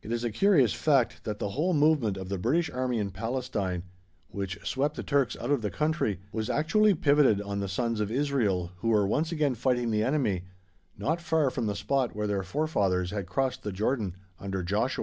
It 0.00 0.10
is 0.10 0.24
a 0.24 0.30
curious 0.30 0.72
fact 0.72 1.24
that 1.24 1.38
the 1.38 1.50
whole 1.50 1.74
movement 1.74 2.16
of 2.16 2.30
the 2.30 2.38
British 2.38 2.70
Army 2.70 2.98
in 2.98 3.10
Palestine, 3.10 3.82
which 4.30 4.58
swept 4.66 4.96
the 4.96 5.02
Turks 5.02 5.36
out 5.38 5.50
of 5.50 5.60
the 5.60 5.70
country, 5.70 6.18
was 6.32 6.48
actually 6.48 6.94
pivoted 6.94 7.42
on 7.42 7.60
the 7.60 7.68
sons 7.68 8.00
of 8.00 8.10
Israel, 8.10 8.72
who 8.78 8.88
were 8.88 9.06
once 9.06 9.32
again 9.32 9.54
fighting 9.54 9.90
the 9.90 10.02
enemy, 10.02 10.44
not 10.96 11.20
far 11.20 11.50
from 11.50 11.66
the 11.66 11.76
spot 11.76 12.16
where 12.16 12.26
their 12.26 12.42
forefathers 12.42 13.10
had 13.10 13.26
crossed 13.26 13.62
the 13.62 13.70
Jordan 13.70 14.16
under 14.38 14.62
Joshua. 14.62 14.98